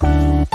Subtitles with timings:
[0.00, 0.46] Hallo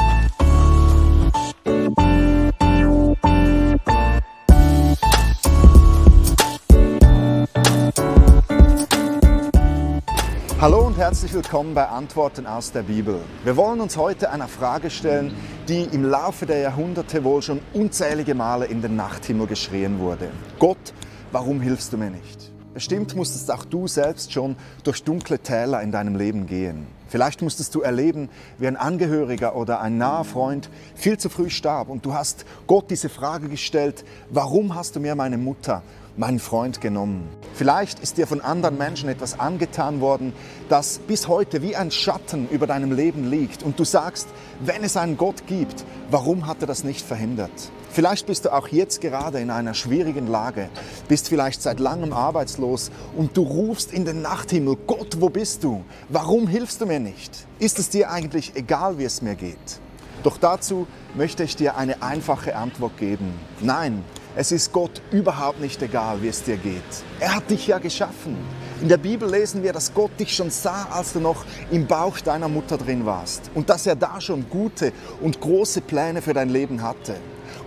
[10.87, 13.21] und herzlich willkommen bei Antworten aus der Bibel.
[13.45, 15.33] Wir wollen uns heute einer Frage stellen,
[15.69, 20.31] die im Laufe der Jahrhunderte wohl schon unzählige Male in den Nachthimmel geschrien wurde.
[20.59, 20.93] Gott,
[21.31, 22.51] warum hilfst du mir nicht?
[22.73, 26.98] Bestimmt musstest auch du selbst schon durch dunkle Täler in deinem Leben gehen.
[27.09, 31.89] Vielleicht musstest du erleben, wie ein Angehöriger oder ein naher Freund viel zu früh starb
[31.89, 35.83] und du hast Gott diese Frage gestellt, warum hast du mir meine Mutter
[36.17, 37.29] meinen Freund genommen.
[37.53, 40.33] Vielleicht ist dir von anderen Menschen etwas angetan worden,
[40.67, 44.27] das bis heute wie ein Schatten über deinem Leben liegt und du sagst,
[44.59, 47.71] wenn es einen Gott gibt, warum hat er das nicht verhindert?
[47.91, 50.69] Vielleicht bist du auch jetzt gerade in einer schwierigen Lage,
[51.07, 55.83] bist vielleicht seit langem arbeitslos und du rufst in den Nachthimmel, Gott, wo bist du?
[56.07, 57.47] Warum hilfst du mir nicht?
[57.57, 59.79] Ist es dir eigentlich egal, wie es mir geht?
[60.21, 63.33] Doch dazu möchte ich dir eine einfache Antwort geben.
[63.59, 64.03] Nein,
[64.35, 66.83] es ist Gott überhaupt nicht egal, wie es dir geht.
[67.19, 68.37] Er hat dich ja geschaffen.
[68.81, 72.17] In der Bibel lesen wir, dass Gott dich schon sah, als du noch im Bauch
[72.21, 76.49] deiner Mutter drin warst und dass er da schon gute und große Pläne für dein
[76.49, 77.15] Leben hatte.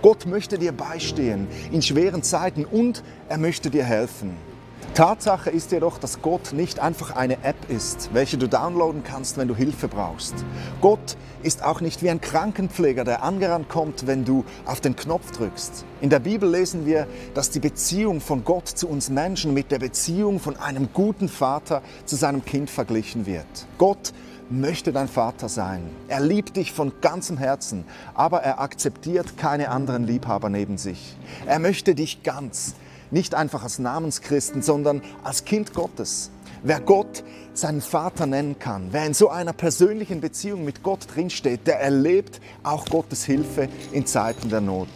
[0.01, 4.35] Gott möchte dir beistehen in schweren Zeiten und er möchte dir helfen.
[4.93, 9.47] Tatsache ist jedoch, dass Gott nicht einfach eine App ist, welche du downloaden kannst, wenn
[9.47, 10.35] du Hilfe brauchst.
[10.81, 15.31] Gott ist auch nicht wie ein Krankenpfleger, der angerannt kommt, wenn du auf den Knopf
[15.31, 15.83] drückst.
[16.01, 19.79] In der Bibel lesen wir, dass die Beziehung von Gott zu uns Menschen mit der
[19.79, 23.47] Beziehung von einem guten Vater zu seinem Kind verglichen wird.
[23.79, 24.13] Gott
[24.51, 25.89] möchte dein Vater sein.
[26.07, 31.17] Er liebt dich von ganzem Herzen, aber er akzeptiert keine anderen Liebhaber neben sich.
[31.47, 32.75] Er möchte dich ganz
[33.13, 36.31] nicht einfach als Namenschristen, sondern als Kind Gottes.
[36.63, 41.67] Wer Gott seinen Vater nennen kann, wer in so einer persönlichen Beziehung mit Gott drinsteht,
[41.67, 44.87] der erlebt auch Gottes Hilfe in Zeiten der Not.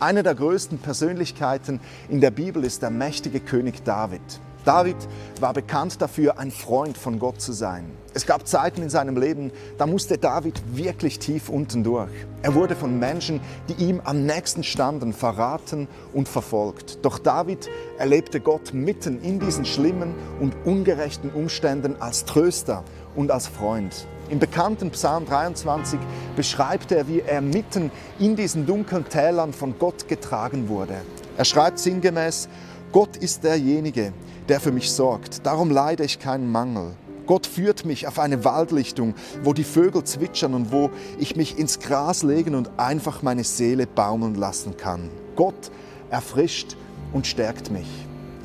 [0.00, 4.20] Eine der größten Persönlichkeiten in der Bibel ist der mächtige König David.
[4.64, 4.96] David
[5.40, 7.90] war bekannt dafür, ein Freund von Gott zu sein.
[8.14, 12.10] Es gab Zeiten in seinem Leben, da musste David wirklich tief unten durch.
[12.42, 16.98] Er wurde von Menschen, die ihm am nächsten standen, verraten und verfolgt.
[17.02, 17.68] Doch David
[17.98, 22.84] erlebte Gott mitten in diesen schlimmen und ungerechten Umständen als Tröster
[23.16, 24.06] und als Freund.
[24.30, 25.98] Im bekannten Psalm 23
[26.36, 30.96] beschreibt er, wie er mitten in diesen dunklen Tälern von Gott getragen wurde.
[31.36, 32.48] Er schreibt sinngemäß,
[32.92, 34.12] Gott ist derjenige,
[34.48, 35.46] der für mich sorgt.
[35.46, 36.92] Darum leide ich keinen Mangel.
[37.26, 41.78] Gott führt mich auf eine Waldlichtung, wo die Vögel zwitschern und wo ich mich ins
[41.78, 45.08] Gras legen und einfach meine Seele baumeln lassen kann.
[45.36, 45.70] Gott
[46.10, 46.76] erfrischt
[47.12, 47.88] und stärkt mich.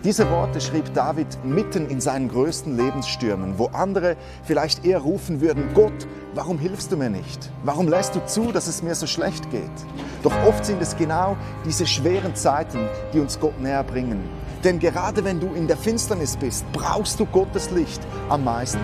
[0.04, 5.74] Diese Worte schrieb David mitten in seinen größten Lebensstürmen, wo andere vielleicht eher rufen würden,
[5.74, 7.50] Gott, warum hilfst du mir nicht?
[7.64, 9.64] Warum lässt du zu, dass es mir so schlecht geht?
[10.22, 11.36] Doch oft sind es genau
[11.66, 14.24] diese schweren Zeiten, die uns Gott näher bringen.
[14.64, 18.82] Denn gerade wenn du in der Finsternis bist, brauchst du Gottes Licht am meisten.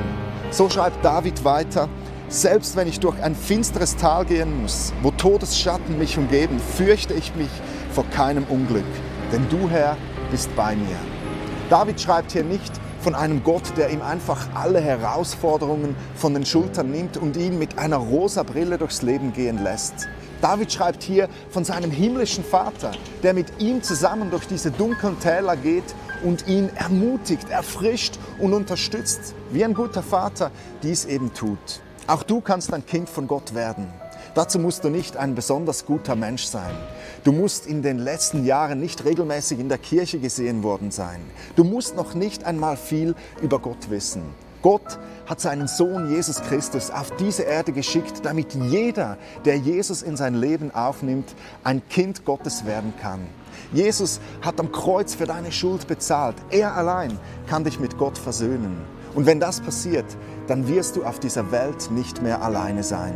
[0.52, 1.90] So schreibt David weiter,
[2.28, 7.36] selbst wenn ich durch ein finsteres Tal gehen muss, wo Todesschatten mich umgeben, fürchte ich
[7.36, 7.50] mich
[7.92, 8.86] vor keinem Unglück,
[9.32, 9.98] denn du, Herr,
[10.32, 10.98] bist bei mir.
[11.70, 16.92] David schreibt hier nicht von einem Gott, der ihm einfach alle Herausforderungen von den Schultern
[16.92, 20.08] nimmt und ihn mit einer rosa Brille durchs Leben gehen lässt.
[20.44, 22.92] David schreibt hier von seinem himmlischen Vater,
[23.24, 29.36] der mit ihm zusammen durch diese dunklen Täler geht und ihn ermutigt, erfrischt und unterstützt,
[29.52, 30.52] wie ein guter Vater
[30.84, 31.82] dies eben tut.
[32.08, 33.88] Auch du kannst ein Kind von Gott werden.
[34.36, 36.76] Dazu musst du nicht ein besonders guter Mensch sein.
[37.24, 41.22] Du musst in den letzten Jahren nicht regelmäßig in der Kirche gesehen worden sein.
[41.56, 44.24] Du musst noch nicht einmal viel über Gott wissen.
[44.64, 44.98] Gott
[45.28, 50.36] hat seinen Sohn Jesus Christus auf diese Erde geschickt, damit jeder, der Jesus in sein
[50.36, 53.20] Leben aufnimmt, ein Kind Gottes werden kann.
[53.74, 56.36] Jesus hat am Kreuz für deine Schuld bezahlt.
[56.50, 58.78] Er allein kann dich mit Gott versöhnen.
[59.14, 60.06] Und wenn das passiert,
[60.48, 63.14] dann wirst du auf dieser Welt nicht mehr alleine sein.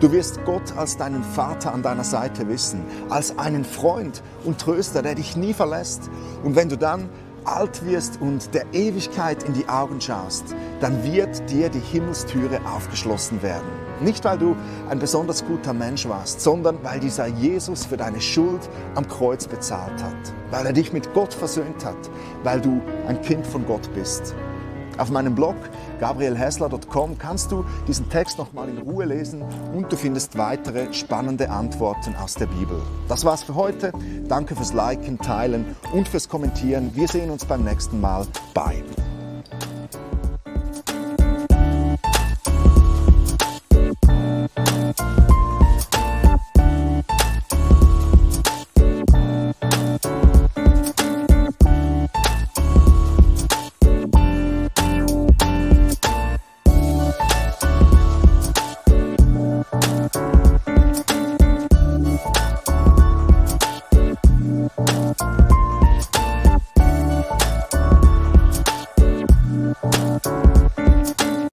[0.00, 5.00] Du wirst Gott als deinen Vater an deiner Seite wissen, als einen Freund und Tröster,
[5.00, 6.10] der dich nie verlässt.
[6.42, 7.08] Und wenn du dann
[7.56, 13.42] alt wirst und der Ewigkeit in die Augen schaust, dann wird dir die Himmelstüre aufgeschlossen
[13.42, 13.68] werden.
[14.00, 14.54] Nicht, weil du
[14.88, 20.02] ein besonders guter Mensch warst, sondern weil dieser Jesus für deine Schuld am Kreuz bezahlt
[20.02, 21.96] hat, weil er dich mit Gott versöhnt hat,
[22.44, 24.34] weil du ein Kind von Gott bist.
[24.98, 25.54] Auf meinem Blog
[26.00, 29.42] gabrielhessler.com kannst du diesen Text nochmal in Ruhe lesen
[29.74, 32.80] und du findest weitere spannende Antworten aus der Bibel.
[33.08, 33.92] Das war's für heute.
[34.28, 36.90] Danke fürs Liken, Teilen und fürs Kommentieren.
[36.94, 38.26] Wir sehen uns beim nächsten Mal.
[38.54, 38.84] Bye.